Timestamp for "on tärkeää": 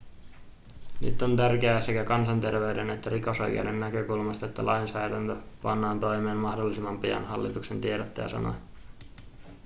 1.21-1.81